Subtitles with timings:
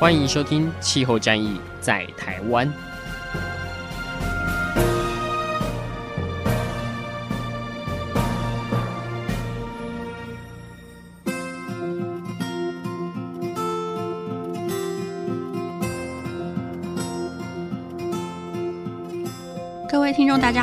[0.00, 2.66] 欢迎收听《气候战役在台湾》。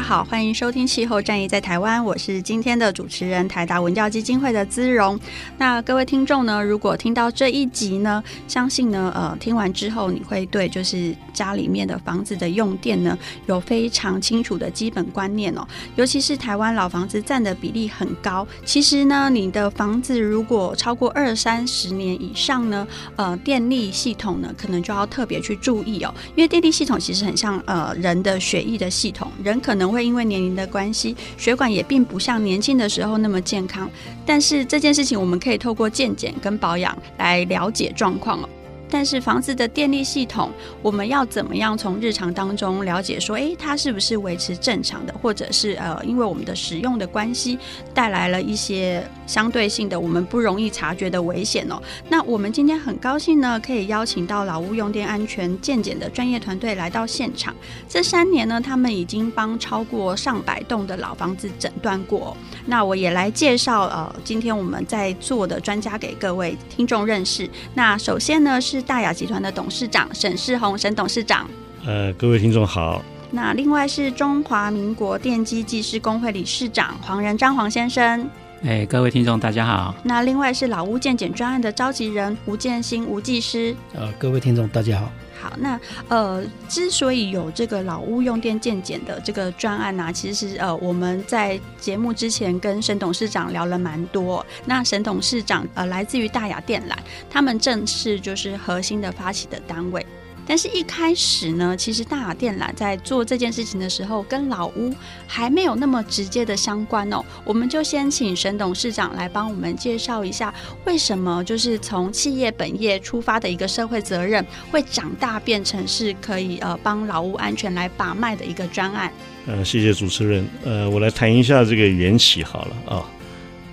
[0.07, 5.19] 好，欢迎收听《气候战役在台湾》，我是今天的主持人台达文教基金会的姿荣。
[5.57, 15.67] 那各位听众呢，如果听到这一集呢，相信呢，呃，听完之后你会对就是家里面的房子的用电呢有非常清楚的基本观念哦。
[15.97, 29.29] 尤其是台湾老房子占的比例很高，其实呢，你的房子如果超过二三十年以上呢，呃，电力系统呢可能就要特别去注意哦，因为电力系统其实很像呃人的血液的系统。
[29.43, 33.89] 人可能会会因为年龄的关系，血管也并不像年轻的时候那么健康。
[34.27, 38.49] 但是这件事情，我们可以透过健检跟保养来了解状况哦。
[38.89, 47.59] 但是房子的电力系统，我们要怎么样从日常当中了解说，诶，它是不是维持正常的，或者是呃，因为我们的使用的关系，
[47.93, 51.81] 带来了一些相对性的我们不容易察觉的危险哦。
[52.07, 57.53] 那我们今天很高兴呢，可以邀请到老屋用电安全健检的专业团队来到现场。
[57.89, 62.35] 这三年呢，他们已经帮超过上百栋的老房子诊断过。
[62.65, 67.49] 那我也来介绍呃，今天我们在座的专家给各位听众认识。
[67.73, 68.76] 那首先呢是。
[68.77, 71.49] 是大雅集团的董事长沈世宏，沈董事长。
[71.83, 73.03] 呃，各位听众好。
[73.31, 78.29] 那另外是中华民国电机技师工会理事长黄仁章黄先生。
[78.63, 79.95] 哎，各位听众大家好。
[80.03, 83.75] 那另外是老屋建检专案的召集人吴建新吴技师。
[83.95, 85.11] 呃，各位听众大家好。
[85.57, 94.45] 那呃，之所以有这个老屋用电健检的这个专案呢、其实呃，我们在节目之前跟沈董事长聊了蛮多。
[94.65, 96.95] 那沈董事长呃，来自于大雅电缆，
[97.29, 100.05] 他们正是就是核心的发起的单位。
[100.47, 104.93] 但是，一开始呢，其实大雅电缆在做这件事情的时候，跟老屋
[105.27, 107.21] 还没有那么直接的相关哦。
[107.43, 110.53] 我们就先请沈董事长来帮我们介绍一下，
[110.85, 119.11] 为什么就是从企业本业出发的一个社会责任，会长大变成是可以呃帮老屋安全来把脉的一个专案。
[119.47, 120.47] 呃，谢谢主持人。
[120.63, 123.05] 呃，我来谈一下这个缘起好了啊。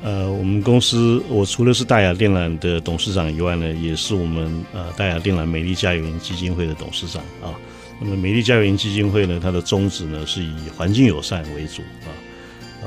[0.05, 7.57] 呃，我们公司我除了是大亚电缆的董事长以外呢，也是我们呃大亚电缆美丽家园基金会的董事长啊。
[7.99, 12.13] 那么美丽家园基金会呢，它的宗旨呢是以环境友善为主啊，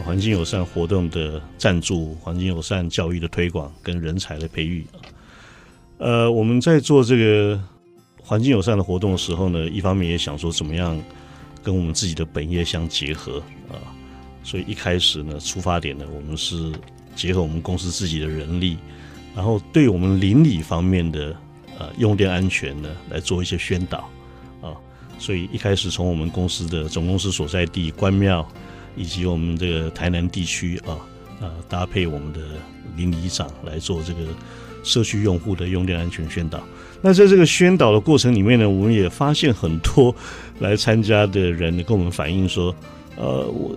[0.06, 5.02] 环境友善活动的赞助、环境友善教育的推广跟人才的培育啊。
[5.98, 7.60] 呃，我们在做这个
[8.22, 10.96] 环境友善的活动的时候呢，一方面也想说怎么样
[11.64, 13.90] 跟我们自己的本业相结合啊，
[14.44, 16.72] 所以一开始呢，出发点呢，我们是。
[17.18, 18.78] 结合我们公司自己的人力，
[19.36, 21.36] 然后对我们邻里方面的
[21.78, 24.10] 呃用电安全呢来做一些宣导
[24.62, 24.72] 啊，
[25.20, 28.48] 所以一开始从我们公司的总公司所在地关庙，
[28.96, 30.96] 以及我们这个台南地区啊
[31.42, 32.40] 啊搭配我们的
[32.96, 34.22] 邻里长来做这个
[34.84, 36.64] 社区用户的用电安全宣导。
[37.02, 40.16] 那在这个宣导的过程里面呢，我们也发现很多
[40.60, 42.76] 来参加的人跟我们反映说，
[43.18, 43.76] 呃，我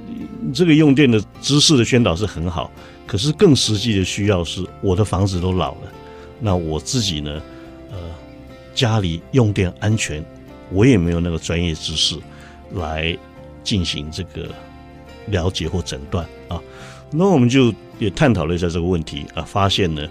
[0.52, 2.70] 这个用电的知识的宣导是很好。
[3.06, 5.92] 可是更实际的需要是，我的房子都老了，
[6.38, 7.42] 那我自己呢？
[7.90, 7.96] 呃，
[8.72, 10.24] 家里用电安全，
[10.70, 12.16] 我也没有那个专业知识
[12.74, 13.18] 来
[13.64, 14.48] 进行这个
[15.26, 16.60] 了解或诊断啊。
[17.10, 20.06] 那我们就也探讨了一下这个问题啊，发现呢，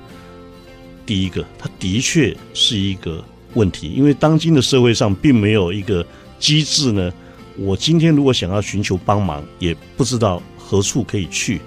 [1.06, 3.24] 第一个，它的确是一个
[3.54, 6.06] 问题，因为当今的社会上并没有一个
[6.38, 7.14] 机制呢。
[7.60, 11.62] 我今天如果想要寻求帮忙，也不知道何处可以去。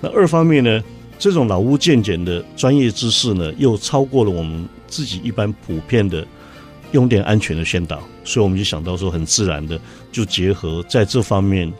[0.00, 0.82] 那二方面呢，
[1.18, 6.26] 这种老屋建检的专业知识呢，又超过了我们自己一般普遍的
[6.92, 9.78] 用电安全的宣导，所以我们就想到说，很自然的
[10.10, 11.70] 就结合在这方面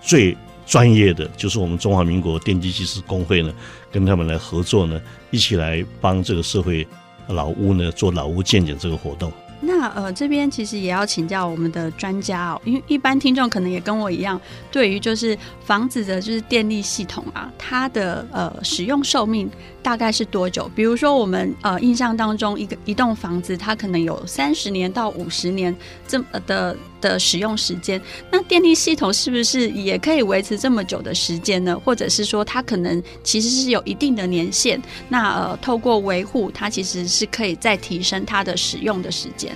[0.00, 3.52] 最专业的，就是我们中华民国电机技师工会呢，
[3.90, 5.00] 跟他们来合作呢，
[5.32, 6.86] 一起来帮这个社会
[7.26, 9.32] 老屋呢做老屋建检这个活动。
[9.60, 14.40] 那呃，这边其实也要请教我们的专家哦，因为一般听众可能也跟我一样，
[14.72, 19.50] 对于就是房子的就是电力系统啊，它的呃使用寿命
[19.82, 20.70] 大概是多久？
[20.74, 25.74] 比如说我们呃印象当中，一个一栋房子它可能有三十年到五十年
[26.08, 31.78] 这么的的使用时间，那电力系统是不是也可以维持这么久的时间呢？
[31.84, 34.80] 或者是说它可能其实是有一定的年限？
[35.08, 39.49] 那呃，透过维护，它其实是可以再提升它的使用的时间。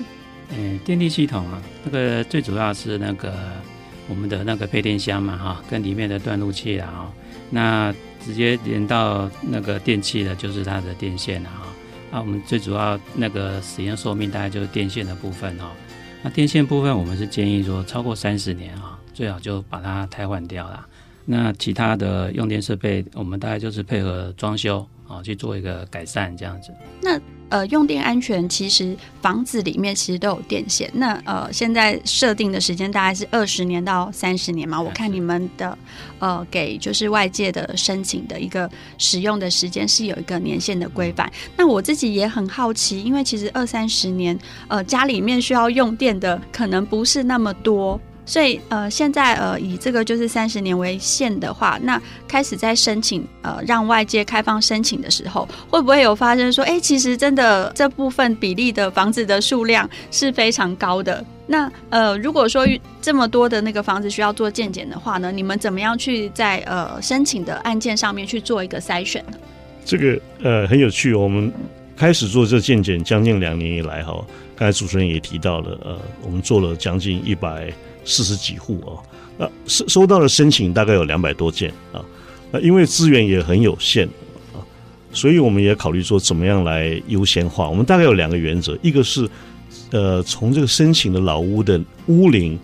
[0.50, 3.32] 嗯，电力系统啊，那个最主要是那个
[4.08, 7.10] 我们的那个配电箱嘛，哈，跟里面的断路器啊，
[7.50, 7.94] 那
[8.24, 11.66] 直接连到那个电器的，就是它的电线啊，哈，
[12.12, 15.72] 那我们最主要那个使用寿命大概就是电线的部分哈，
[16.22, 20.86] 那电线部分我们是建议说超过三十年啊，最好就把它汰换掉了。
[21.26, 26.70] 那其他的用电设备，我们大概就是配合装修啊去做一个改善这样子。
[27.00, 27.18] 那
[27.54, 30.90] 呃，用电安全其实房子里面其实都有电线。
[30.92, 34.80] 那呃，现在设定的时间大概是二十年到三十年嘛。
[34.80, 35.78] 我看你们的
[36.18, 38.68] 呃给就是外界的申请的一个
[38.98, 41.32] 使用的时间是有一个年限的规范。
[41.56, 44.36] 那我自己也很好奇，因为其实二三十年
[44.66, 48.00] 呃家里面需要用电的可能不是那么多。
[48.26, 61.22] 所以，呃，现在呃，以这个就是三十年为限的话，那开始在申请呃，让外界开放申请的时候，会不会有发生说，哎，其实真的这部分比例的房子的数量是非常高的？
[61.46, 62.66] 那呃，如果说
[63.02, 69.36] 这么多的那个房子需要做鉴检的话呢，你们怎么样去在呃申请的案件上面去做一个筛选呢？
[69.84, 71.52] 这个呃很有趣，我们
[71.94, 74.24] 开始做这鉴检将近两年以来哈，
[74.56, 77.70] 刚才主持人也提到了，呃，我们做了将近一百。
[78.04, 79.02] 四十几户哦，
[79.38, 82.04] 那收收到的申请大概有两百多件啊，
[82.52, 84.06] 那因为资源也很有限
[84.52, 84.62] 啊，
[85.12, 87.68] 所以我们也考虑说怎么样来优先化。
[87.68, 89.28] 我们大概有两个原则，一个是
[89.90, 92.58] 呃从这个申请的老屋的屋龄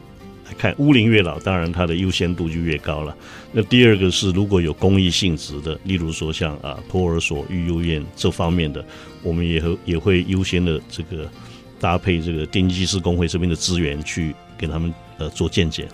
[0.46, 3.16] 来看，屋龄越老，当然它的优先度就越高了。
[3.52, 8.84] 那第二个是如果有公益性质的，例如说像啊托儿所、育幼院这方面的，
[9.22, 11.28] 我们也会也会优先的这个
[11.80, 14.94] 搭配这个电机师工会这边的资源去给他们。
[15.20, 15.86] 呃，做见解。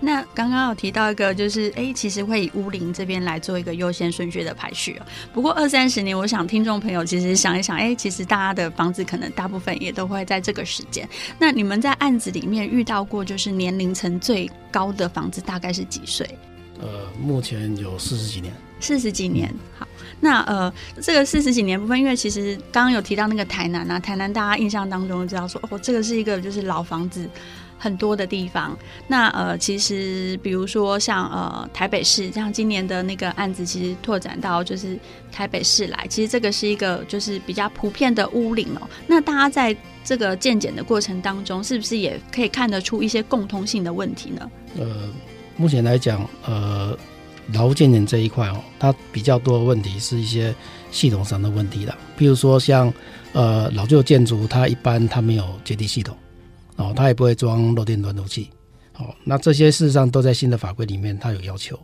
[0.00, 5.00] 那刚刚有提到一个，就是哎，其实会以屋林这边来做一个优先顺序的排序。
[5.32, 11.08] 不过二三十年，我想听众朋友其实想一想，哎，其实大家的房子可能大部分也都会在这个时间。
[11.38, 16.28] 那你们在案子里面遇到过，就是年龄层最高的房子大概是几岁？
[16.80, 18.52] 呃，目前有四十几年。
[18.80, 19.88] 四十几年，好。
[20.20, 20.70] 那呃，
[21.00, 27.26] 这个四十几年部分，因为其实刚刚有提到那个台南啊，台南大家印象当中知道说，哦，这个是一个就是老房子。
[27.84, 28.74] 很多的地方，
[29.06, 34.98] 那呃，其实比如说像呃台北市，像今年的那个案子，其实拓展到就是
[35.30, 38.88] 台北市来，其实这个是一个就是比较普遍的屋龄哦。
[39.06, 44.50] 那大家在这个健检的过程当中，是不是也可以看得出一些共通性的问题呢？
[44.78, 45.10] 呃，
[45.58, 46.96] 目前来讲，呃，
[47.52, 50.54] 劳务健检这一块哦，它比较多的问题是一些
[50.90, 52.90] 系统上的问题的，譬如说像
[53.34, 56.16] 呃老旧建筑，它一般它没有阶梯系统。
[56.76, 58.50] 哦，它也不会装漏电断路器，
[58.98, 61.78] 哦，那这些事实上都在新的法规里面，它有要求。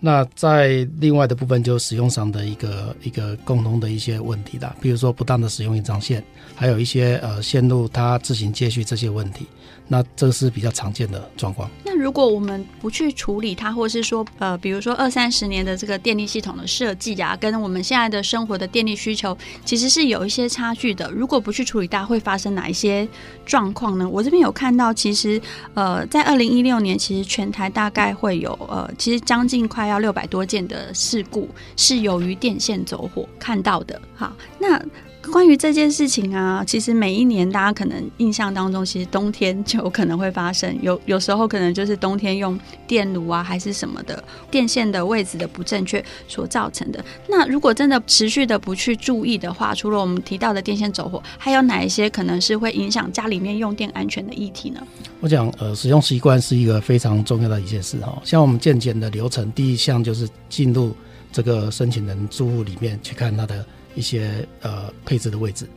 [0.00, 6.22] 那在另外的部分，就使用上的一个一个共同的一些问题的，比如说不当的使用延长线，
[6.54, 9.44] 还有一些呃线路它自行接续这些问题，
[9.88, 11.68] 那这是比较常见的状况。
[11.84, 21.10] 那如果我们不去处理它，或是说呃，比如说二三十年的这个电力系统的设计啊，跟我们现在的生活的电力需求其实是有一些差距的。
[21.10, 23.08] 如果不去处理它，会发生哪一些
[23.44, 24.08] 状况呢？
[24.08, 25.42] 我这边有看到，其实
[25.74, 29.87] 呃，在二零一六年，其实全台大概会有呃，其实将近快。
[29.88, 34.00] 要六百多件的事故是由于电线走火看到的。
[34.14, 34.80] 好，那。
[35.28, 40.76] 关于这件事情啊，其实每一年大家可能印象当中，其实冬天就有可能会发生。
[40.82, 47.04] 有有时候可能就是冬天用电炉啊，还是什么的电线的位置的不正确所造成的。
[47.28, 54.80] 那如果真的持续的不去注意的话，除了我们提到的电线走火，还有哪一些可能是会影响家里面用电安全的议题呢？
[55.20, 58.20] 我讲呃，使用习惯是一个非常重要的一件事哈。
[58.24, 60.94] 像我们健检的流程，第一项就是进入
[61.32, 63.64] 这个申请人住户里面去看他的。
[63.98, 65.68] 一些呃配置的位置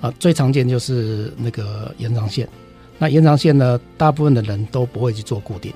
[0.00, 2.48] 啊，最常见就是那个延长线。
[2.98, 5.72] 那延长线呢，大部分的人都不会去做固定。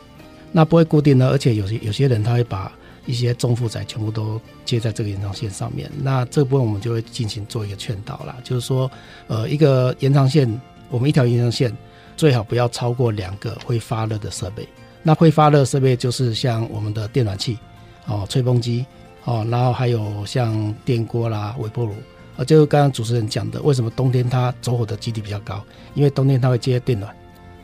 [0.53, 2.73] 那不会固定呢，而且有些有些人他会把
[3.05, 5.91] 一些重负载全部都接在这个延长线上面。
[6.01, 8.91] 那这部分我们就会进行做一个劝导啦，就是说
[9.27, 10.49] 呃一个延长线，
[10.91, 11.77] 我们一条延长线
[12.17, 14.67] 最好不要超过两个会发热的设备。
[15.03, 17.59] 那会发热设备就是像我们的电暖器
[18.07, 18.87] 哦，吹风机。
[19.29, 21.93] 哦，然后还有像电锅啦、微波炉
[22.39, 25.63] 啊，就是刚刚主持人讲的，为什么冬天它走火的几率比较高？
[25.93, 27.15] 因为冬天它会接电暖，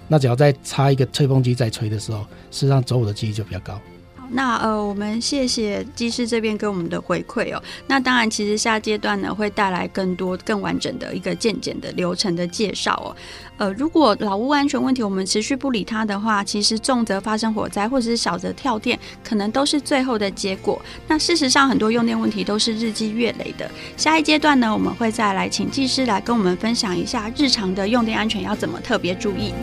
[0.07, 3.81] 那只要再插一个吹风机在吹的时候，实际上走火的几率就比较高。
[4.37, 7.63] 那呃，我们谢谢技师这边给我们的回馈哦。
[7.87, 13.17] 那当然，其实下阶段呢会带来更多、更完整的一个健检的流程的介绍哦。
[13.59, 20.83] 呃，如果老屋安全问题我们持续不理它的话，其实重则发生火灾，或者是小则跳电，可能都是最后的结果。
[21.07, 23.71] 那事实上，很多用电问题都是日积月累的。
[23.97, 29.55] 下一阶段呢，我们会再来请技师来跟我们分享一下日常的用电安全要怎么特别注意。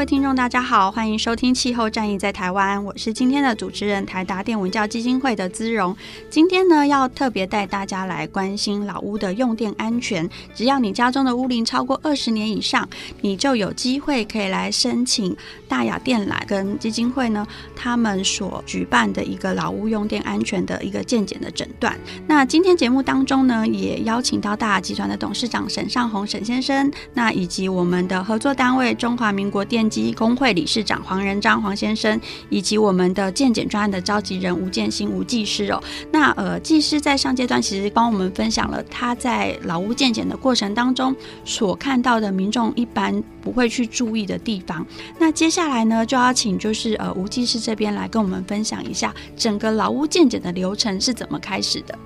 [0.00, 5.94] 位听众，大家好，欢迎收听《气候战役在台湾》，我是今天的主持人台达电文教基金会的姿蓉。
[6.30, 10.26] 今天呢，要特别带大家来关心老屋的用电安全。
[10.54, 12.88] 只要你家中的屋龄超过二十年以上，
[13.20, 15.36] 你就有机会可以来申请
[15.68, 21.94] 大雅电缆跟基金会呢，他们所举办的一个老屋用电安全的一个健检的诊断。
[22.26, 32.18] 那今天节目当中呢，也邀请到大雅集团的董事长沈尚鸿沈先生，那以及我们的合作单位中华民国电机工会理事长黄仁章黄先生，
[32.48, 35.82] 以及我们的健检专案的召集人吴建新吴技师哦。
[36.12, 44.86] 那呃，技师在上阶段其实帮我们分享了他在劳屋健检的过程当中所看到的民众一般不会去注意的地方。
[45.18, 51.98] 那接下来呢，就要请就是呃吴技师这边来跟我们分享一下整个劳屋健检的流程是怎么开始的。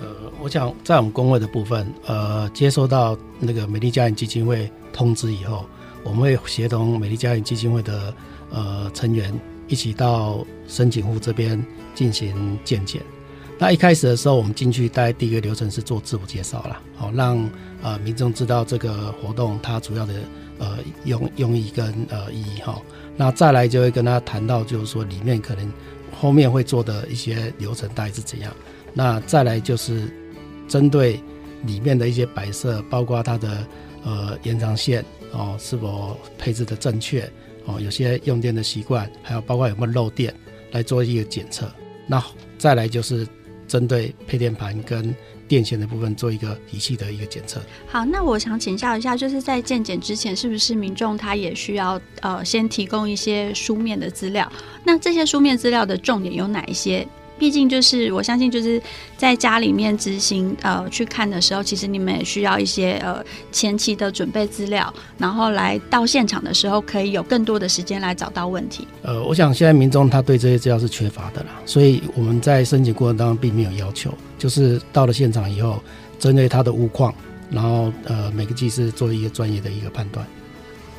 [0.00, 0.06] 呃，
[0.40, 5.66] 我想在我们工会的部分，呃，接收到那个美丽家园基金会通知以后。
[6.04, 8.14] 我们会协同美丽家园基金会的
[8.50, 9.32] 呃成员
[9.68, 11.64] 一起到申请户这边
[11.94, 13.02] 进行健检。
[13.58, 17.48] 那一开始的时候，我们进去，大概第一个流程是做自我介绍啦，好让
[17.82, 20.14] 呃民众知道这个活动它主要的
[20.58, 22.80] 呃用用意跟呃意义哈。
[23.18, 25.70] 那再来就会跟他谈到，就是说里面可能
[26.18, 28.50] 后面会做的一些流程大概是怎样。
[28.94, 30.10] 那再来就是
[30.66, 31.20] 针对
[31.64, 33.66] 里面的一些摆设，包括它的
[34.02, 35.04] 呃延长线。
[35.32, 37.30] 哦，是否配置的正确？
[37.66, 40.34] 哦，有些用电的习惯，还有包括有没有漏电，
[40.72, 41.70] 来做一个检测。
[42.06, 42.24] 那
[42.58, 43.26] 再来就是
[43.68, 45.14] 针对配电盘跟
[45.46, 47.60] 电线的部分做一个仪器的一个检测。
[47.86, 54.50] 好，那我想请教一下，就是在健检之前，是不是民众他也需要呃先提供一些书面的资料？
[54.84, 57.06] 那这些书面资料的重点有哪一些？
[57.40, 58.80] 毕竟就是我相信，就是
[59.16, 68.86] 在家里面执行呃去看的时候，其实你们也需要一些呃前期的准备资料，然后来到现场的时候可以有更多的时间来找到问题。
[69.00, 75.82] 呃，我想现在民众他对这些资料是缺乏的啦，所以我们在申请过程当中并没有要求，就是到了现场以后，
[76.18, 77.14] 针对他的屋况，
[77.50, 80.26] 然后呃每个技师做一个专业的一个判断。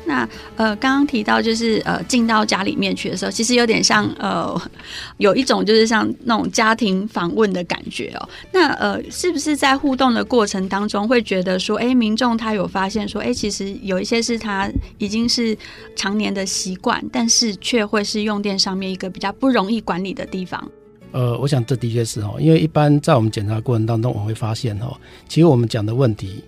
[0.04, 4.60] 那呃，刚刚提到就是呃，进到家里面去的时候，其实有点像呃，
[5.18, 8.28] 有一种就是像那种家庭访问的感觉哦。
[8.52, 15.56] 那呃，是不是在互动的过程当中，会觉得说，哎，民众他有发现说，哎，其实有一些是他已经是
[15.94, 20.70] 常年的习惯，但是却会是用电上面一个比较不容易管理的地方。
[21.12, 24.96] 呃，我想这的确是哦，因为一般在我们检查过程当中，我会发现哦，
[25.28, 26.42] 其实我们讲的问题，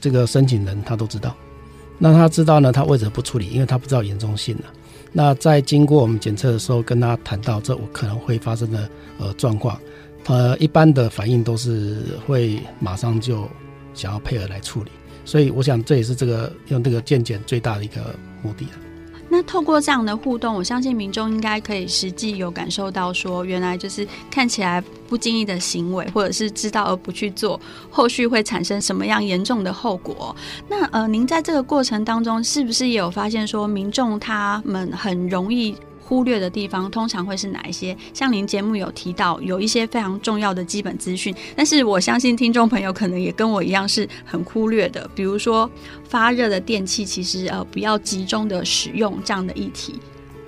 [0.00, 1.34] 这个申请人他都知道。
[1.98, 3.48] 那他知道呢，他为什么不处理？
[3.48, 4.64] 因为他不知道严重性了。
[5.12, 8.88] 那在经过我们检测的时候，跟他谈到这我可能会发生的
[9.18, 9.80] 呃状况，
[10.26, 13.48] 呃，一般的反应都是会马上就
[13.94, 14.90] 想要配合来处理。
[15.24, 18.66] 所以我想这也是这个用这个健检最大的一个目的。
[19.28, 30.34] 那透过这样的互动，我相信民众应该可以实际有感受到，说原来就是看起来不经意的行为，或者是知道而不去做，后续会产生什么样严重的后果。
[30.68, 35.76] 那呃，您在这个过程当中，是不是也有发现说，民众他们很容易
[36.08, 37.94] 忽略的地方通常会是哪一些？
[38.14, 45.70] 像您节目有提到有一些非常重要的基本资讯，但是我相信听众朋友可能也跟我一样是很忽略的，比如说
[46.08, 50.00] 发热的电器，其实呃不要集中的使用这样的议题。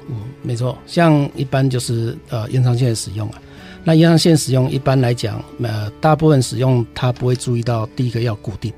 [0.09, 3.43] 嗯，没错，像一般就是呃延长线的使用啊，
[3.85, 8.73] 那延长线使用一般来讲，呃大部分使用它不会注意到第一个要固定，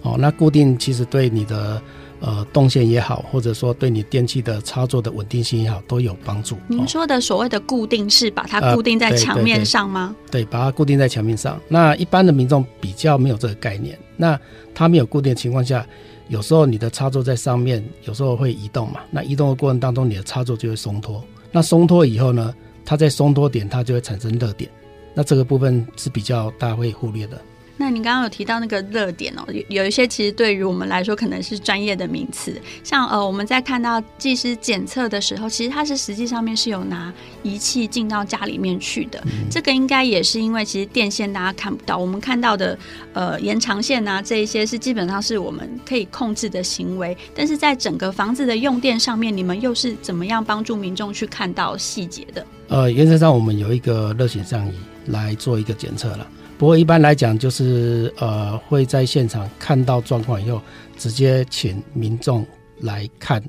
[0.00, 1.82] 哦，那固定其实对你的。
[2.26, 6.56] 呃，动线也好，或者说对你电器的操作的稳定性也好，都有帮助。
[6.68, 10.08] 您说的所谓的固定是把它固定在墙面上吗？
[10.08, 10.44] 呃，对对对？
[10.44, 11.60] 对，把它固定在墙面上。
[11.68, 13.98] 那一般的民众比较没有这个概念。
[14.16, 14.40] 那
[14.74, 15.86] 它没有固定的情况下，
[16.28, 19.00] 有时候你的插座在上面，有时候会移动嘛。
[19.10, 21.22] 那移动的过程当中，你的插座就会松脱。
[21.52, 22.54] 那松脱以后呢，
[22.86, 24.70] 它在松脱点，它就会产生热点。
[25.12, 27.38] 那这个部分是比较大家会忽略的。
[27.84, 37.12] 那你刚刚有提到那个热点哦，有有一些其实对于我们来说可能是专业的名词，像呃我们在看到技师检测的时候，其实它是实际上面是有拿
[37.42, 39.22] 仪器进到家里面去的。
[39.26, 42.78] 嗯、这个应该也是因为其实电线大家看不到，我们看到的
[43.12, 52.46] 呃延长线啊这一些是基本上是我们可以控制的行为，但是在整个房子的用电上面，你们又是怎么样帮助民众去看到细节的？
[52.68, 54.72] 呃，原则上我们有一个热显像仪
[55.08, 56.26] 来做一个检测了。
[56.56, 60.60] 不过一般来讲，就是呃会在现场看到状况以后，
[60.96, 62.46] 直接请民众
[62.80, 63.42] 来看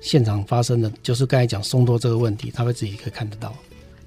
[0.00, 3.52] 现场发生的，就是刚才讲松脱这个问题，他会自己可以看得到。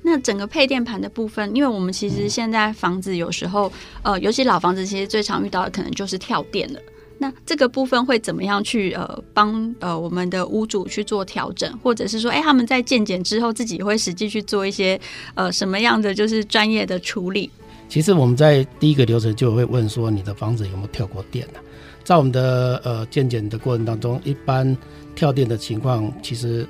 [0.03, 6.79] 那整个配电盘的部分，因为我们其实现在房子有时候，呃，尤其老房子，其实最常遇到的可能就是跳电了。
[7.17, 14.99] 那这个部分会怎么样去呃帮呃我们的屋主去做调整，或者是说，哎，他们在健检之后自己会实际去做一些
[15.35, 17.49] 呃什么样的就是专业的处理？
[17.87, 21.59] 其实我们在第一个流程就会问说，你的房子有没有跳过电呢？
[22.03, 24.75] 在我们的呃健检的过程当中，一般
[25.15, 26.67] 跳电的情况其实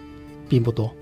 [0.48, 0.94] 并不多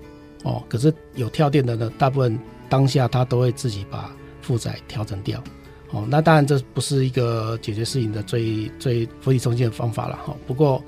[0.42, 0.62] 哦。
[0.68, 2.38] 可是有跳电的呢，大部分
[2.68, 5.42] 当下他都会自己把负载调整掉
[5.90, 6.06] 哦。
[6.08, 10.34] 那当然这不是一个解决事情的最最釜底抽薪的方法了哈。
[10.46, 10.82] 不过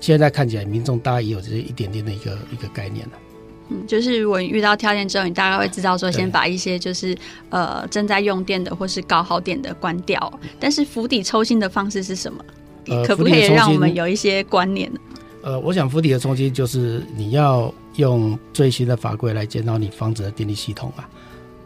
[0.00, 3.12] 现在看起来，民众大概也有这一点点的一个一个概念了。
[3.70, 7.16] 嗯，就是如果你遇到跳电之后，你大概会知道说，先把一些就是
[7.50, 10.40] 呃正在用电的或是高耗电的关掉。
[10.58, 12.44] 但是釜底抽薪的方式是什么？
[12.86, 15.00] 呃、可不可以让我们有一些观念呢？
[15.42, 21.08] 呃，我想釜底的抽薪就是你要用最新的法规来检讨你房子的电力系统啊。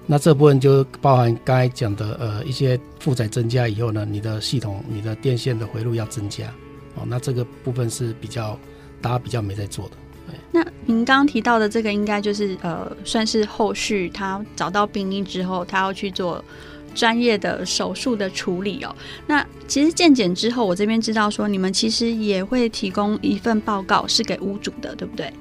[0.04, 6.48] 那这部分就包含刚才讲的呃一些负载增加以后呢，你的系统你的电线的回路要增加
[6.96, 7.04] 哦。
[7.06, 8.58] 那这个部分是比较
[9.00, 9.92] 大家比较没在做的。
[10.50, 16.44] 那您刚刚提到的这个，应该就是呃，算是后续他找到病因之后，他要去做
[16.94, 18.94] 专业的手术的处理哦。
[19.26, 25.32] 那其实健检之后，我这边知道说，你们其实也会提供一份报告是给屋主的，对不对？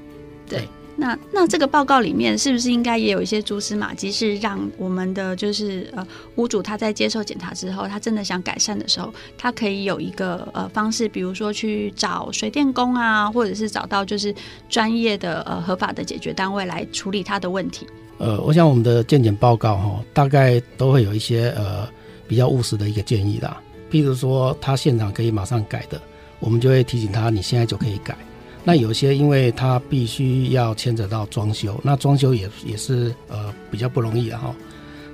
[0.47, 0.67] 对。
[1.01, 14.31] 那那这个报告里面是不是应该也有一些蛛丝马迹，是让我们的就是呃屋主他在接受检查之后，他真的想改善的时候，他可以有一个呃方式，比如说去找水电工啊，或者是找到就是
[14.69, 17.87] 专业的呃合法的解决单位来处理他的问题。
[18.19, 21.89] 呃，我想我们的健检报告哈，大概都会有一些呃
[22.27, 23.59] 比较务实的一个建议啦，
[23.89, 25.99] 譬如说他现场可以马上改的，
[26.39, 28.15] 我们就会提醒他，你现在就可以改。
[28.63, 34.55] 那有些，因为它必须要牵扯到装修，那装修也也是呃比较不容易的哈。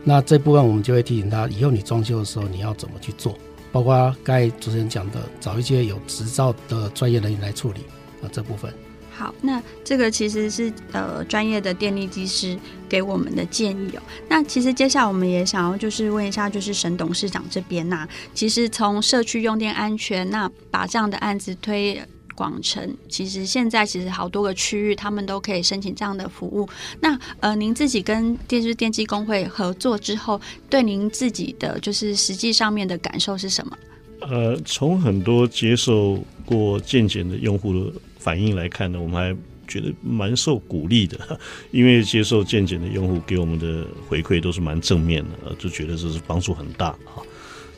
[0.04, 3.38] 那这部分我们就会提醒他，以后你装修的时候你要怎么去做，
[3.72, 7.80] 包括刚才主持人讲的，找一些有执照的专业人员来处理
[8.22, 8.74] 啊这部分。
[9.12, 12.58] 好，那这个其实是呃专业的电力技师
[12.88, 14.02] 给我们的建议哦。
[14.30, 22.02] 那其实接下来我们也想要就是问一下，就是沈董事长这边呐、其实从社区用电安全，那把这样的案子推。
[22.38, 26.70] 广城，其实现在其实好多个区域，他们都可以申请这样的服务。
[27.02, 33.76] 那呃，您自己跟电视电机工会合作之后，对您自己的就是实际上面的感受是什么？
[34.22, 39.36] 呃，从很多接受过健检的用户的反应来看呢，我们还
[39.68, 41.40] 觉得蛮受鼓励的，
[41.72, 47.18] 因为接受健检的用户给我们的回馈都是蛮正面的，就觉得这是帮助很大啊。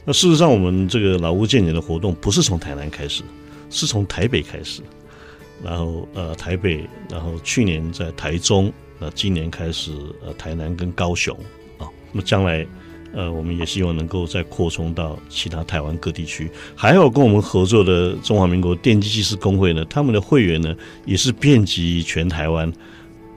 [0.06, 3.24] 那事实上，我们这个老屋健检的活动不是从台南开始。
[3.70, 4.82] 是从台北开始，
[5.64, 9.92] 然后呃台北，然后去年在台中，那今年开始
[10.26, 11.36] 呃台南跟高雄
[11.78, 12.66] 啊，那么将来
[13.14, 22.72] 呃我们也希望能够再扩充到其他台湾各地区，还有跟我们合作的中华民国电机技师工会呢，他们的会员呢也是遍及全台湾，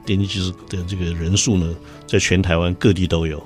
[0.05, 1.75] 电力技师的这个人数呢，
[2.07, 3.41] 在全台湾各地都有。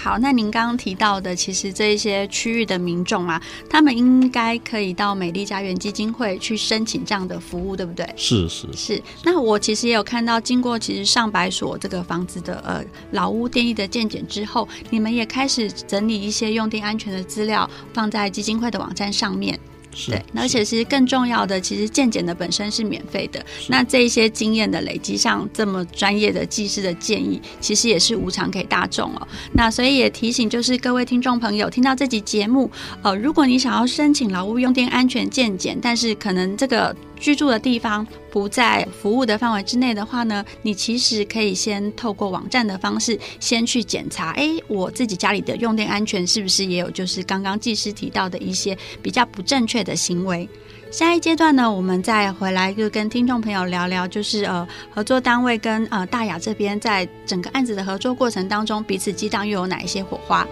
[0.00, 8.08] 好，那您刚刚提到的，其实这一些区域的民众啊，他们应该可以到美丽家园基金会去申请这样的服务，对不对？
[8.14, 9.02] 是是是。
[9.24, 19.58] 那我其实也有看到，经过其实上百所这个房子的呃老屋电力的鉴检之后，你们也开始整理一些用电安全的资料，放在基金会的网站上面。
[20.06, 23.44] 对，而且其实更重要的，其实健检的本身是免费的。
[23.68, 29.28] 那这一些经验的累积，像这么专业的技师的建议，其实也是无偿给大众哦。
[29.52, 32.70] 那所以也提醒，就是各位听众朋友，听到这集节目，
[33.02, 36.94] 呃，如果你想要申请劳务用电安全健检，但是可能这个。
[37.20, 50.48] 居住的地方不在服务的范围之内的话呢，你其实可以先透过网站的方式先去检查，哎，我自己家里的用电安全是不是也有就是刚刚技师提到的一些比较不正确的行为。
[50.90, 60.46] 下一阶段呢，我们再回来就跟听众朋友聊聊，就是呃合作单位跟呃大雅这边在整个案子的合作过程当中，彼此激荡又有哪一些火花？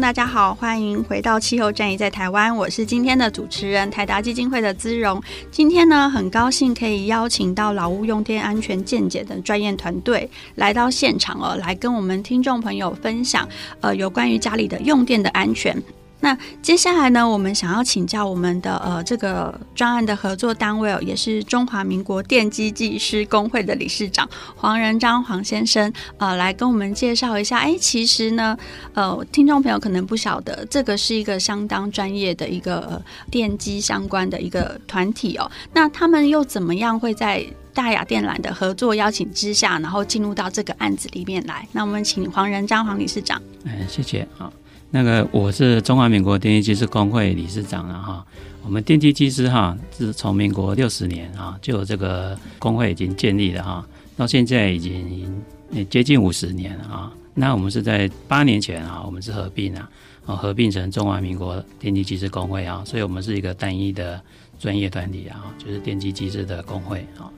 [0.00, 5.20] 大家好，欢迎回到气候战役在台湾，我是今天的主持人台达基金会的资荣。
[5.50, 13.46] 今天呢，很高兴可以邀请到劳务用电安全见解的专业团队来到现场哦，来跟我们听众朋友分享
[13.80, 15.76] 呃有关于家里的用电的安全。
[16.20, 27.58] 那接下来呢，我们想要请教我们的呃这个专案的合作单位哦，也是中华民国电机技师工会的理事长黄仁章黄先生，呃，来跟我们介绍一下。
[27.58, 28.58] 哎，其实呢，
[28.94, 35.48] 呃，听众朋友可能不晓得，这个是一个相当专业的一个、呃、电机相关的一个团体哦。
[35.72, 41.66] 那他们又怎么样会在大雅电缆的合作邀请之下，然后进入到这个案子里面来？
[41.70, 43.40] 那我们请黄仁章黄理事长。
[43.64, 44.50] 哎，谢谢啊。
[44.90, 48.26] 那个我是中华民国电机技师工会理事长了哈，
[48.62, 55.42] 我们电机技师哈是从民国六十年啊就这个工会已经建立了哈，到现在已经
[55.90, 57.12] 接近五十年了啊。
[57.34, 59.88] 那我们是在八年前啊，我们是合并啊，
[60.24, 64.18] 合并成中华民国电机技师工会啊，所以我们是一个单一的
[64.58, 67.28] 专业团体啊，就是电机技师的工会啊。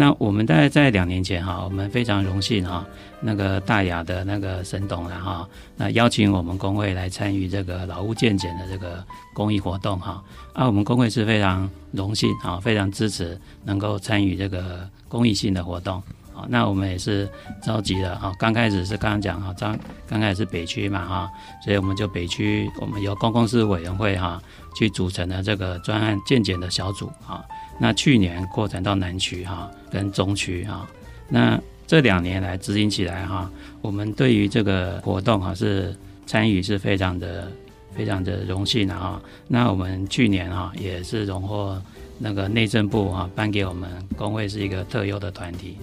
[0.00, 2.86] 那我们大概在两年前哈，我们非常荣幸哈，
[3.20, 16.00] 那个大雅的那个沈董了哈，那邀请我们工会来参与这个老屋健检的这个公益活动哈，啊，我们工会是非常荣幸啊，非常支持能够参与这个公益性的活动
[16.32, 17.28] 啊，那我们也是
[17.60, 19.76] 着急了哈，刚开始是刚刚讲哈，刚
[20.08, 21.28] 刚开始是北区嘛哈，
[21.64, 24.40] 所以我们就北区我们由公共事委员会哈
[24.76, 27.44] 去组成了这个专案健检的小组啊。
[27.80, 30.88] 那去年扩展到南区哈，跟中区哈，
[31.28, 35.94] 那这两年来执行起来哈，我们对于这个活动哈是
[36.26, 37.50] 参与是非常的
[37.94, 39.22] 非常的荣幸的哈。
[39.46, 41.80] 那我们去年哈也是荣获
[42.18, 45.76] 那个内政部哈颁给我们工会是一个特优的团体，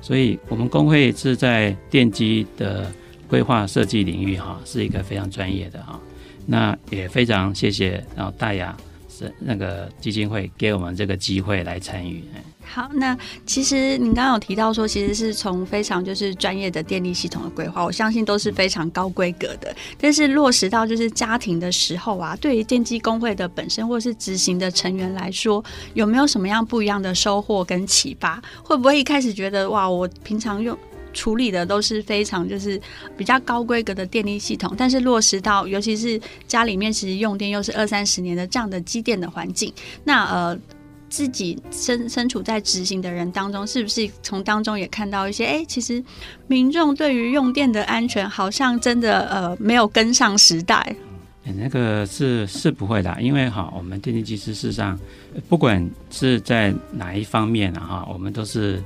[0.00, 2.90] 所以我们工会是在电机的
[3.28, 6.00] 规划设计领域哈是一个非常专业的哈。
[6.46, 8.76] 那也非常谢谢然后大雅。
[9.38, 12.24] 那个基金会给我们这个机会来参与。
[12.62, 19.74] 好，那其实您刚刚有提到说，其实是从非常就是专业的电力系统的规划，我相信都是非常高规格的。
[19.98, 28.40] 但是落实到就是家庭的时候啊，对于电机工会的本身或是执行的成员来说，有没有什么样不一样的收获跟启发？
[28.62, 30.78] 会不会一开始觉得哇，我平常用
[31.12, 32.80] 处理的都是非常就是
[33.16, 39.72] 比较高规格的电力系统，但是落实到尤其是家里面其实用电又是二三十年的这样的机电的环境，
[40.04, 40.58] 那呃
[41.08, 46.02] 自己身身处在执行的人当中，是不是从当中也看到一些哎、其实
[46.46, 50.94] 民众对于用电的安全好像真的呃没有跟上时代？
[51.42, 54.96] 那个是是不会的，因为哈我们电力机师事实上
[55.48, 58.80] 不管是在哪一方面啊哈，我们都是。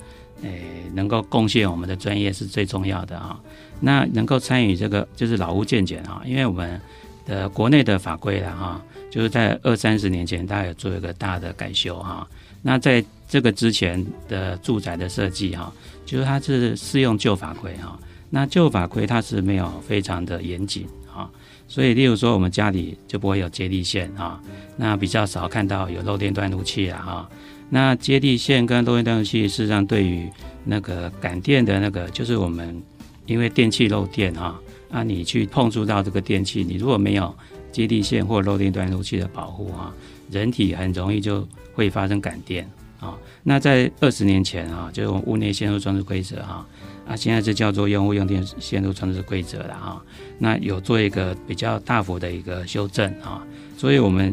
[0.45, 0.63] 诶，
[0.95, 3.41] 能够贡献我们的专业是最重要的啊。
[3.81, 6.81] 那能够参与这个就是老屋健检啊，因为我们
[7.27, 8.81] 的国内的法规了哈，
[9.11, 12.27] 就是在二三十年前，大概有做一个大的改修哈。
[12.63, 15.73] 那在这个之前的住宅的设计哈，
[16.07, 17.99] 就是它是适用旧法规哈。
[18.31, 21.29] 那旧法规它是没有非常的严谨啊，
[21.69, 24.41] 所以例如说我们家里就不会有接地线啊，
[24.77, 27.29] 那比较少看到有漏电断路器了哈。
[27.75, 30.31] 那接地线跟漏电断路器，事实上对于
[30.63, 32.81] 那个感电的那个，就是我们
[33.27, 34.55] 因为电器漏电哈，
[34.93, 37.35] 啊，你去碰触到这个电器，你如果没有
[37.73, 39.93] 接地线或漏电断路器的保护哈，
[40.31, 42.65] 人体很容易就会发生感电
[43.01, 43.19] 啊。
[43.43, 46.65] 那在二十年前啊，就是我们屋内线路装置规则哈，
[47.09, 50.01] 啊，现在是叫做用户用电线路装置规则了哈。
[50.39, 53.45] 那有做一个比较大幅的一个修正啊，
[53.77, 54.33] 所以我们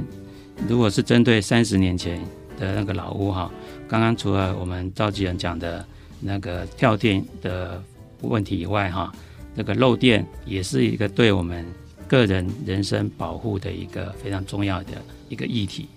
[0.67, 2.23] 如果是针对三十年前。
[2.57, 3.51] 的那个老屋哈，
[3.87, 5.85] 刚刚除了我们召集人讲的
[6.19, 7.81] 那个跳电的
[8.21, 9.11] 问题以外哈，
[9.55, 11.65] 那个漏电也是一个对我们
[12.07, 14.91] 个人人身保护的一个非常重要的
[15.29, 15.87] 一个议题。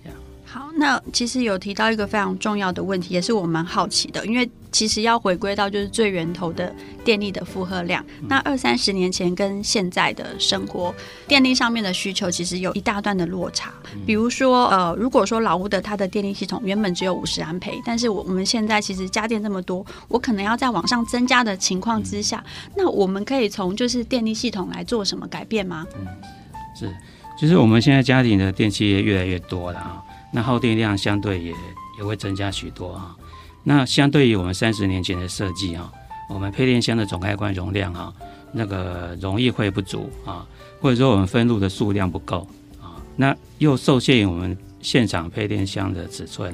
[0.55, 8.01] 好，那其实有提到一个非常重要的问题，也是我蛮好奇的，因为其实要回归到就是最源头的电力的负荷量。
[8.29, 10.95] 那二三十年前跟现在的生活
[11.27, 13.69] 电力上面的需求，其实有一大段的落差。
[14.05, 22.41] 比如说，呃，如果说老屋的它的电力系统原本只有五十安培，但是我我们现在其实家电这么多，我可能要在往上增加的情况之下，
[22.77, 25.85] 那我们可以从就是电力系统来做什么改变吗？
[25.99, 26.07] 嗯，
[26.79, 26.89] 是，
[27.37, 30.01] 就是我们现在家庭的电器也越来越多了啊。
[30.35, 31.53] 那耗电量相对也
[31.97, 33.15] 也会增加许多啊。
[33.63, 35.89] 那相对于我们三十年前的设计啊，
[36.29, 38.13] 我们配电箱的总开关容量啊，
[38.51, 40.45] 那个容易会不足啊，
[40.81, 42.45] 或者说我们分路的数量不够
[42.81, 46.53] 啊，那又受限于我们现场配电箱的尺寸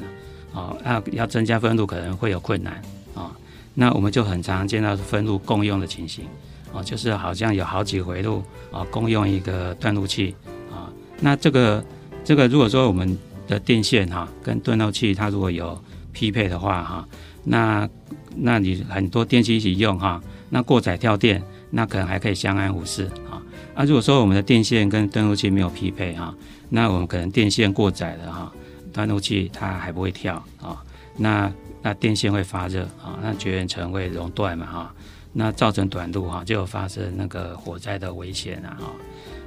[0.54, 2.80] 啊，啊，要增加分路可能会有困难
[3.16, 3.32] 啊。
[3.74, 6.26] 那我们就很常见到分路共用的情形
[6.72, 10.36] 啊，就是好像有好几回路啊，共用一个断路器
[10.72, 10.86] 啊。
[11.20, 11.84] 那这个
[12.24, 13.18] 这个如果说我们
[13.52, 15.78] 的电线哈，跟断路器它如果有
[16.14, 17.08] 匹配的话哈，
[17.44, 17.88] 那
[18.36, 23.44] 那你很多电器一起用哈，那过载跳电，那可能还可以相安无事啊。
[23.76, 26.34] 啊，如果说我们的电线跟断路器没有匹配哈，
[26.70, 28.52] 那我们可能电线过载了哈，
[28.94, 30.82] 断路器它还不会跳啊，
[31.18, 34.94] 那那电线会发热啊，那绝缘层会熔断嘛哈，
[35.34, 38.86] 那造成短路哈，就有发生那个火灾的危险啊哈。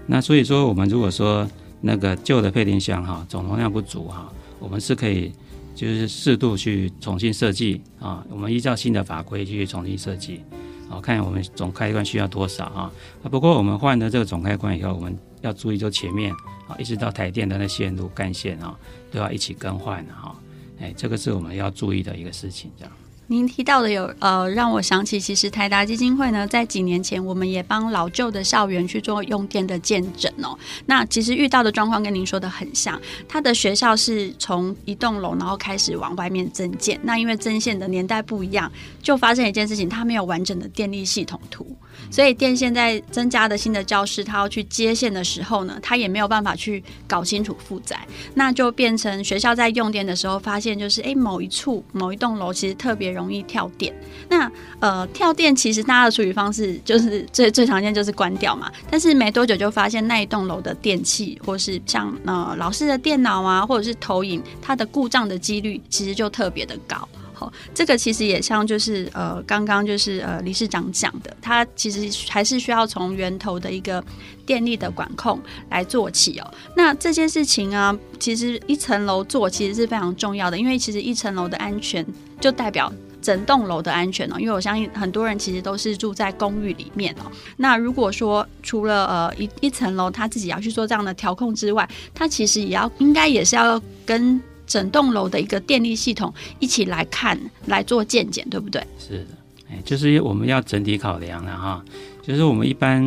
[0.06, 1.48] 那所以说，我们如果说
[1.86, 5.30] 那个旧的配电箱哈，总容量不足哈，我们是可以
[5.74, 8.24] 就是适度去重新设计啊。
[8.30, 10.40] 我们依照新的法规去重新设计，
[10.88, 12.90] 好看我们总开关需要多少啊？
[13.22, 16.32] 啊不过我们换了这个总开关以后，我们要注意，就前面
[16.66, 18.74] 啊一直到台电的那线路干线啊，
[19.10, 20.34] 都要一起更换的哈。
[20.80, 22.92] 哎，这个是我们要注意的一个事情，这样。
[23.28, 30.54] 您提到的有呃，让我想起，其实台达基金会呢，在几年前，我们也帮老旧的校园去做用电的见诊哦。
[30.86, 37.00] 那其实遇到的状况跟您说的很像，他的学校是从一栋楼，然后开始往外面增建。
[37.02, 38.70] 那因为增建的年代不一样，
[39.02, 41.66] 就发生一件事情，它没有完整的电力系统图，
[42.10, 47.96] 所以电线在增加的新的教室，它要去接线的时候呢，它也没有办法去搞清楚负载，
[48.34, 53.14] 那就变成学校在用电的时候，发现就是哎，某一处某一栋楼其实特别。
[53.14, 53.94] 容易跳电，
[54.28, 67.08] 那呃跳电其实大家的处理方式就是最最常见就是关掉嘛，但是没多久就发现那一栋楼的电器或是像呃老师的电脑啊，或者是投影，它的故障的几率其实就特别的高。
[67.34, 74.02] 好，这个其实也像就是呃刚刚就是呃理事长讲的，它其实还是需要从源头的一个
[74.46, 76.50] 电力的管控来做起哦。
[76.76, 82.06] 那这件事情啊，其实一层楼做其实是非常重要的，因为其实一层楼的安全
[82.40, 82.92] 就代表。
[83.24, 87.32] 整栋楼的安全哦，因为我相信很多人其实都是住在公寓里面哦。
[87.56, 98.82] 那如果说除了呃一一层楼他自己要去做这样的调控之外，他其实也要应该也是要跟整栋楼的一个电力系统一起来看来做鉴检，对不对？
[98.98, 99.26] 是的，
[99.70, 101.84] 哎，就是我们要整体考量了哈。
[102.22, 103.02] 就是我们一般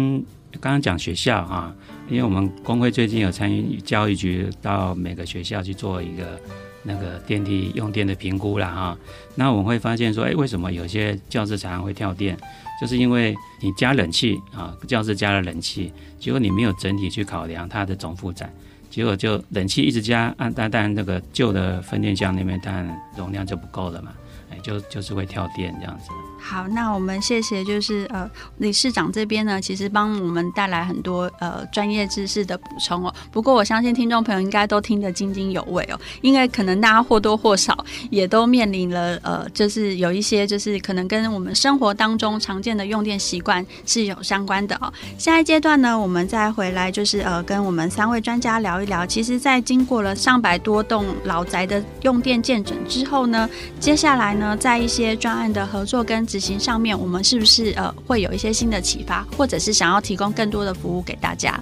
[0.60, 1.74] 刚刚讲学校哈，
[2.10, 6.39] 因为我们工会最近有参与教育局到每个学校去做一个。
[6.84, 8.98] 那个电梯用电的评估了哈，
[9.36, 12.38] 那我们会发现说，哎，为什么有些教室常常会跳电？
[12.80, 18.50] 就是因为你加冷气啊，教室加了冷气，结果你没有整体去考量它的总负载，
[18.97, 22.83] 结果就冷气一直加，按，但但那个旧的分电箱那边但
[23.15, 24.12] 容量就不够了嘛，
[24.49, 26.10] 哎，就就是会跳电这样子。
[26.39, 33.13] 好，那我们谢谢，就是呃理事长这边呢，其实帮我们带来很多呃专业知识的补充哦。
[33.32, 44.91] 不过我相信听众朋友应该都听得津津有味哦，因为可能大家或多或少也都面临了呃，就是有一些就是可能跟我们生活当中常见的用电习惯是有相关的哦。
[45.17, 49.06] 下一阶段呢，我们再回来就是呃跟我们三位专家聊一聊。
[49.06, 61.60] 其实，在经过了上百多栋老宅的用电健诊之后呢，接下来呢，在一些专案的合作跟执行上面，我们是不是呃会有一些新的启发，或者是想要提供更多的服务给大家？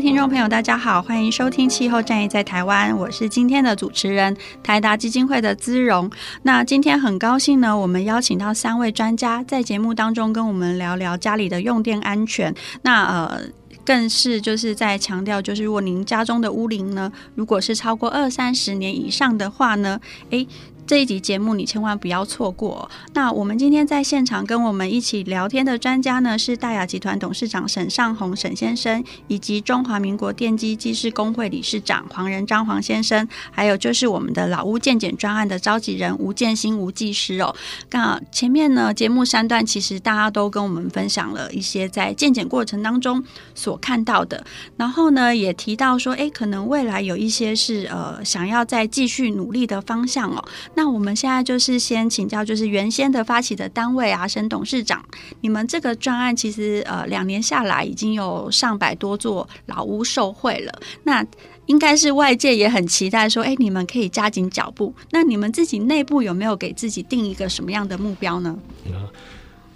[0.00, 6.08] 听众朋友，大家好，欢迎收听《气候战役在台湾》，我是今天的主持人台达基金会的姿蓉。
[6.42, 12.54] 那今天很高兴呢，我们邀请到三位专家在节目当中跟我们聊聊家里的用电安全。
[12.82, 13.40] 那呃，
[13.84, 19.98] 更是就是在强调，就是如果您家中的屋龄呢，如果是超过二三十年以上的话呢，
[20.30, 20.46] 诶。
[20.88, 22.90] 这一集节目你千万不要错过。
[23.12, 37.54] 那我们今天在现场跟我们一起聊天的专家呢，是大亚集团董事长沈尚红沈先生，以及中华民国电机技师工会理事长黄仁章黄先生，还有就是我们的老屋鉴检专案的召集人吴建新吴技师哦。
[37.90, 43.22] 刚好前面呢节目三段，其实大家都跟我们分享了一些在鉴检过程当中
[43.54, 44.42] 所看到的，
[44.78, 50.42] 然后呢也提到说，哎，可能未来有一些是呃想要再继续努力的方向哦。
[50.78, 55.04] 那我们现在就是先请教，就是原先的发起的单位啊，沈董事长，
[55.40, 61.26] 你们这个专案其实呃两年下来已经有上百多座老屋受惠了，那
[61.66, 64.94] 应该是外界也很期待说，哎，你们可以加紧脚步。
[65.10, 68.56] 那你们自己内部有没有给自己定一个什么样的目标呢？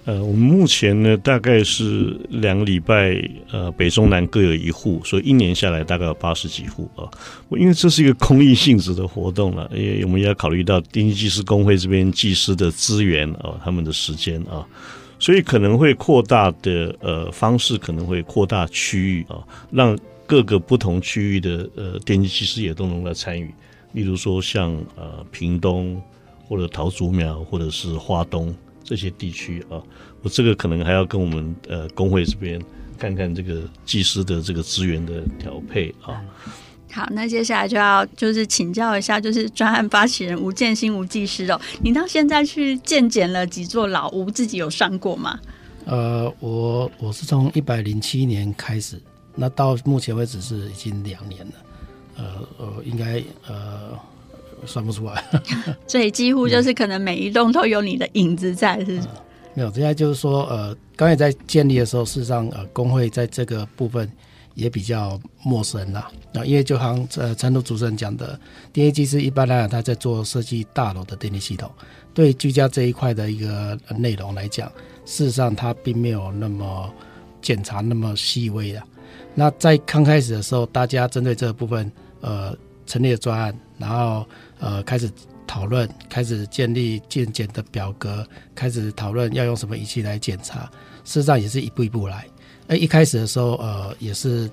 [0.05, 3.17] 呃，我们目前呢，大概是两个礼拜，
[3.53, 7.07] 呃，北中南各有一户，所以一年下来大概有八十几户啊。
[7.51, 14.67] 因为这是一个公益性质的活动了，也我们也要考虑到电机技师工会这边技师的资源啊，他们的时间啊，
[15.21, 19.38] 所以可能会扩大的呃方式，可能会扩大区域啊，
[19.71, 23.55] 让各个不同区域的呃电机技师也都能来参与。
[23.93, 26.03] 例如说像呃屏东
[26.49, 28.53] 或者桃竹苗或者是花东。
[28.85, 29.81] 这些地区啊，
[30.23, 32.61] 我这个可能还要跟我们呃工会这边
[32.99, 36.21] 看看这个技师的这个资源的调配啊。
[36.90, 45.38] 好，那接下来就要就是请教一下，就是专案发起人吴建新吴技师哦，你到现在去鉴检了几座老屋，自己有算过吗？
[45.87, 49.01] 呃，我我是从一百零七年开始，
[49.35, 51.53] 那到目前为止是已经两年了，
[52.16, 52.25] 呃
[52.59, 53.99] 呃，应该呃。
[54.66, 55.25] 算不出来，
[55.87, 59.07] 所以几乎就是可能每一栋都有你的影子在，是、嗯？
[59.55, 64.11] 没有，现在就是说，呃，刚才在建立的时候，事实上，呃，工会在这个部分
[64.55, 66.11] 也比较陌生啦。
[66.33, 68.38] 那因为就像呃，陈都主持人讲的，
[68.72, 71.70] 电机技师一般来讲，他在做设计大楼的电力系统，
[72.14, 74.72] 对居家这一块的一个内容来讲，
[75.05, 76.90] 事实上他并没有那么
[77.42, 78.83] 检查那么细微的。
[79.35, 84.25] 那在刚开始的时候，大家针对这个部分，呃，成立了专案，然后。
[84.62, 85.11] 呃，开始
[85.44, 90.70] 讨论，开始建立健检的表格，开始讨论要用什么仪器来检查。
[91.05, 92.25] 事实上也是一步一步来。
[92.68, 94.48] 哎，一开始的时候，呃，也是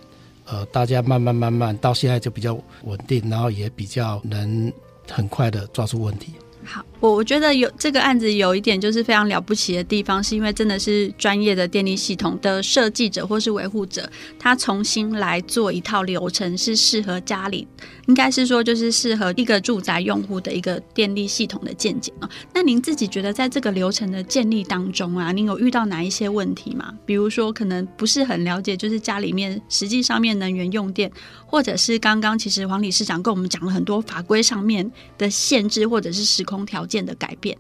[0.45, 4.73] 呃，大家慢慢慢慢到现在就比较稳定，然后也比较能
[5.07, 6.33] 很快的抓住问题。
[6.63, 17.65] 好，我我觉得有这个案子有一点就是非常了不起的地方，是因为真的是专业的电力系统的设计者或是维护者，他重新来做一套流程，是适合家里，
[18.07, 22.29] 应该是说就是适合一个住宅用户的一个电力系统的健检啊。
[22.53, 26.93] 那您自己觉得在这个流程的建立当中啊，您有遇到哪一些问题吗？
[27.05, 31.09] 比如说可能不是很了解，就是家里面实际上面能源用电，
[31.45, 37.57] 或者是刚刚其实黄理事长跟我们讲了很多法规上面的限制，或者是时空条件的改变，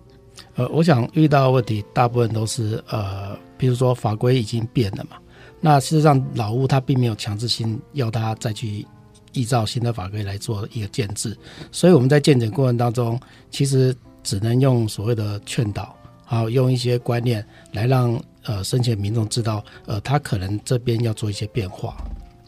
[0.55, 5.15] 呃，我想遇到的问题大部分都是呃，比如说法规已经变了嘛，
[5.61, 8.85] 那事实上老屋它并没有强制性要它再去
[9.31, 11.37] 依照新的法规来做一个建制，
[11.71, 13.17] 所以我们在建检过程当中，
[13.51, 21.95] 其实只能用所谓的劝导，还有用一些观念来让呃生前民众知道，呃，他可能这边要做一些变化。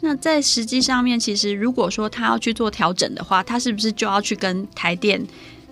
[0.04, 5.24] 那在实际上面，其实如果说他要去做调整的话，他是不是就要去跟台电？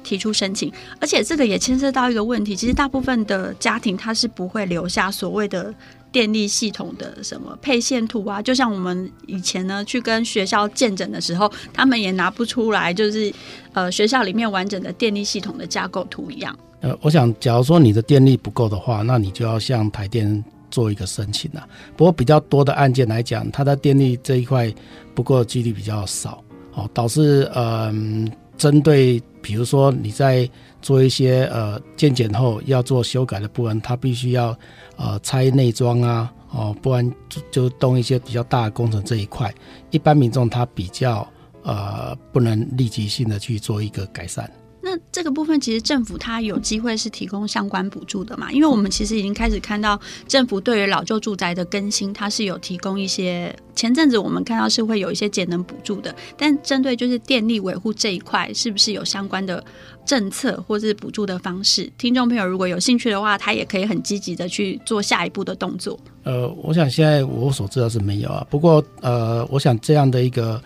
[0.03, 5.73] 提出申请，而且这个也牵涉到一个问题，其实大部分的家庭他是不会留下所谓的
[6.11, 13.31] 电力系统的什么配线图啊，就像我们以前呢去跟学校见诊的时候，他们也拿不出来，就是
[13.73, 16.57] 呃学校里面完整的电力系统的架构图一样。
[16.81, 21.67] 呃，我想，假如说你的电力不够的话，那你就要向台电做一个申请了。
[21.97, 24.73] 不过比较多的案件来讲，它的电力这一块
[25.13, 28.31] 不够几率比较少，哦，导致嗯。
[28.59, 30.49] 针对比如说你在
[30.81, 34.57] 做一些呃鉴检后要做修改的部分，它必须要
[34.95, 37.09] 呃拆内装啊，哦，不然
[37.51, 39.53] 就动一些比较大的工程这一块，
[39.91, 41.27] 一般民众他比较
[41.63, 44.49] 呃不能立即性的去做一个改善。
[44.81, 48.51] 那这个部分其实政府它有机会是提供相关补助的嘛？
[48.51, 53.53] 因为我们其实已经开始看到政府对于老旧住宅的更新，它是有提供一些。
[53.75, 59.63] 前阵子我们看到是会有一些节能补助的，但针对就是电力维护这一块，是不是有相关的
[60.05, 61.89] 政策或是补助的方式？
[61.97, 65.97] 听众朋友如果有兴趣的话，他也可以很积极的去做下一步的动作。
[66.23, 70.61] 呃，我想现在我所知道是没有啊，不过呃，我想这样的一个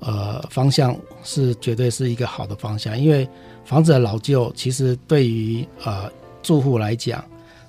[0.00, 0.94] 呃方向
[1.24, 3.28] 是绝对是一个好的方向，因为。
[3.68, 6.10] 房子的老旧，其实对于呃
[6.42, 7.22] 住户来讲，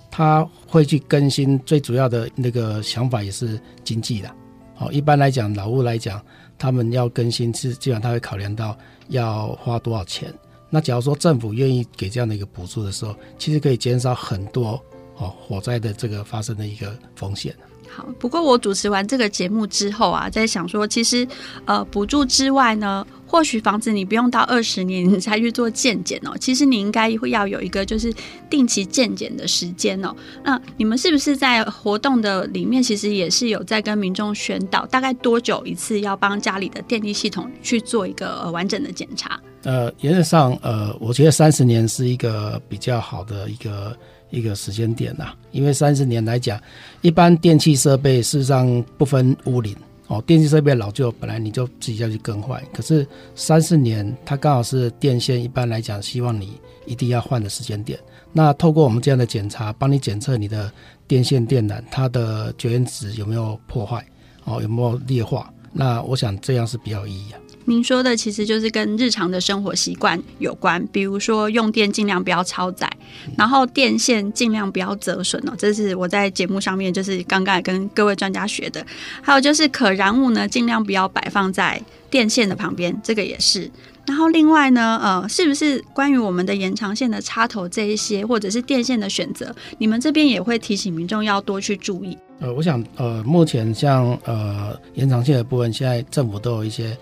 [0.10, 4.32] 他会去更新，最主要的那个想法也是经济的。
[4.74, 6.24] 好，一般来讲，老屋来讲，
[6.58, 8.78] 他们要更新是基本上他会考量到
[9.10, 10.34] 要花多少钱。
[10.70, 14.82] 那假如说政府愿意给这样的一个补助的时候，其实可以减少很多
[15.18, 17.54] 哦火灾的这个发生的一个风险。
[17.90, 21.28] 好，不过我主持完这个节目之后啊，在想说，其实
[21.66, 23.06] 呃补助之外呢。
[23.30, 28.12] 或许房子你不用到二十年你才去做健检哦，其实你应该会要有一个就是
[28.50, 30.16] 定期健检的时间哦。
[30.44, 39.40] 那你们是不是在活动的里面，其实也是有在跟民众宣导，大概多久一次要帮家里的电力系统去做一个完整的检查？
[39.62, 43.96] 呃，原则上，呃，我觉得三十年是一个比较好的一个
[44.32, 46.60] 一个时间点呐，因为三十年来讲，
[47.02, 49.76] 一般电器设备事实上不分屋龄。
[50.10, 52.60] 哦，电器设备老旧，本来你就自己要去更换。
[52.74, 57.98] 可是三四年，它刚好是电线一般来讲，希望你一定要换的时间点。
[58.34, 60.72] 那透过我们这样的检查，帮你检测你的
[61.08, 64.04] 电线电缆，它的绝缘纸有没有破坏，
[64.46, 65.54] 哦，有没有裂化？
[65.72, 67.40] 那我想这样是比较有意义啊。
[67.70, 72.90] 您说的其实就是跟日常的生活习惯有关，比如说用电尽量不要超载，
[73.38, 75.54] 然后电线尽量不要折损哦。
[75.56, 78.84] 这是我在节目上面就是刚刚也跟各位专家学的。
[79.22, 83.70] 还有就是可燃物呢，尽量不要摆放在电线的旁边，这个也是。
[84.08, 92.18] 然后另外呢，呃，是不是关于我们的延长线的插头这一些，或者是电线的选择，你们这边也会提醒民众要多去注意？
[92.40, 96.98] 呃，我想呃，目前像呃延长线的部分，现在政府都有一些。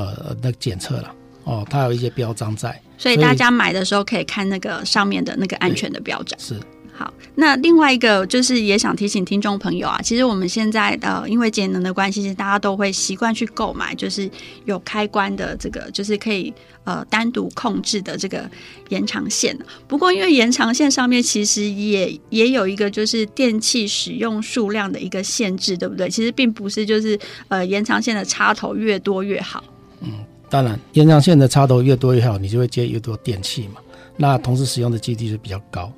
[0.00, 6.38] 呃，那检测了哦，它有一些标章在，所以大家买的时候可以看那个上面的那个安全的标章。
[6.38, 6.54] 是。
[6.98, 14.30] 好，那另外一个就是也想提醒听众朋友啊，其实我们现在呃，因为节能的关系，其实大家都会习惯去购买，就是
[14.64, 16.50] 有开关的这个，就是可以
[16.84, 18.50] 呃单独控制的这个
[18.88, 19.54] 延长线。
[19.86, 26.08] 不过，因为延长线上面其实也也有一个就是电器使用数量的一个限制，对不对？
[26.08, 27.18] 其实并不是就是
[27.48, 29.62] 呃延长线的插头越多越好。
[30.00, 33.80] 嗯，当然，延长线的插头越多越好，你就会接越多电器嘛，
[34.16, 35.92] 那同时使用的几率就比较高，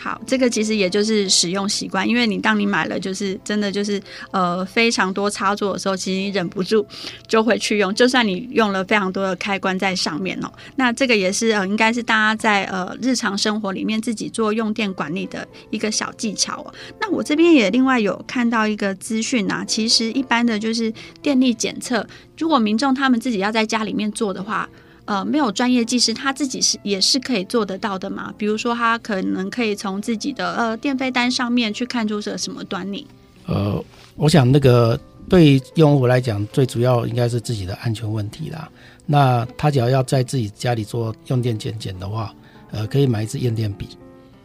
[0.00, 6.86] 好，这个其实也就是使用习惯，因为你当你买了，就是真的就是呃非常多插座的时候，其实你忍不住
[7.26, 10.48] 就会去用，就算你用了非常多的开关在上面哦。
[10.76, 16.72] 那这个也是呃，应该是大家在呃日常生活里面自己做用电管理的一个小技巧哦。
[17.00, 22.06] 那我这边也另外有看到一个资讯啊，其实一般的就是电力检测，
[22.38, 24.68] 如果民众他们自己要在家里面做的话。
[25.08, 28.30] 呃，没有专业技师，他自己是也是可以做得到的嘛？
[28.36, 33.06] 比如说，他可能可以从自己的呃电费单上面去看出是什么端倪。
[33.46, 33.82] 呃，
[34.16, 38.68] 我想那个对用户来讲，最主要应该是自己的安全问题啦。
[39.06, 42.34] 那他只要要在自己家里做用电检检的话，
[42.70, 43.88] 呃，可以买一支验电笔。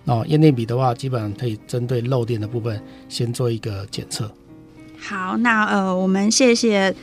[0.06, 4.32] 哦，验电笔的话，基本上可以针对漏电的部分先做一个检测。
[4.98, 6.96] 好，那呃，我们谢谢。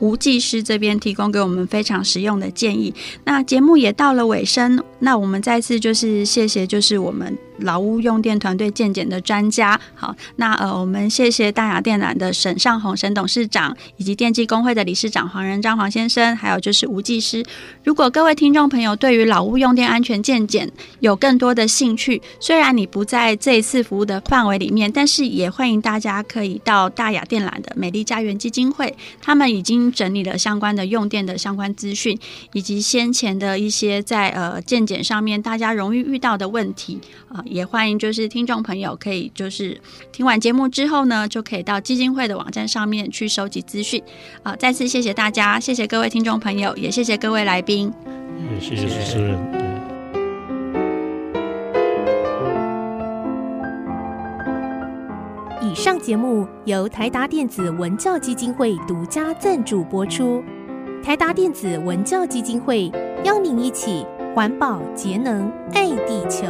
[0.00, 2.94] 吴技师这边提供给我们非常实用的建议。
[3.24, 7.36] 那节目也到了尾声，那我们再次就是谢谢，就是我们。
[7.60, 17.44] 老屋用电团队健检的专家，好，那呃，我们谢谢大雅电缆的沈尚宏沈董事长，以及电机工会的理事长黄仁章黄先生，还有就是吴技师。
[17.84, 32.18] 如果各位听众朋友对于老屋用电安全健检有更多的兴趣，虽然你不在这一次服务的范围里面，但是也欢迎大家可以到大雅电缆的美丽家园基金会，他们已经整理了相关的用电的相关资讯，
[32.52, 37.42] 以及先前的一些在呃健检上面大家容易遇到的问题啊。
[37.50, 39.80] 也欢迎，就是听众朋友可以就是
[40.12, 44.02] 听完节目之后呢，就可以到基金会的网站上面去收集资讯。
[44.42, 47.92] 啊、呃，再次谢谢大家，谢谢各位听众朋友，也谢谢各位来宾。
[48.52, 49.38] 也谢谢主持人。
[55.62, 60.42] 以上节目由台达电子文教基金会独家赞助播出。
[61.02, 62.90] 台达电子文教基金会
[63.24, 64.06] 邀您一起。
[64.34, 66.46] 环保节能爱地球。